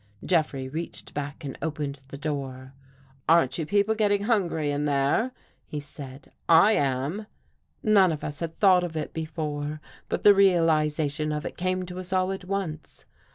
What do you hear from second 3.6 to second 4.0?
people